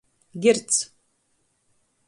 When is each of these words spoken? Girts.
Girts. 0.45 0.79